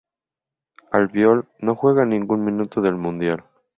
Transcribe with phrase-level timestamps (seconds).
[0.91, 3.43] Albiol no jugo ningún minuto del mundial.